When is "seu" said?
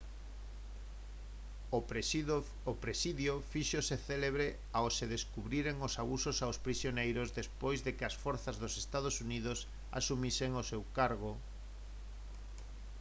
10.71-10.81